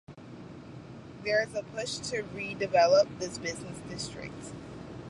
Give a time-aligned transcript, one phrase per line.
[1.23, 4.33] There is a push to redevelop this business district.